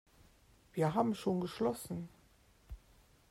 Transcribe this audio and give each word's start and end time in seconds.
Wir 0.73 0.95
haben 0.95 1.13
schon 1.13 1.41
geschlossen. 1.41 2.09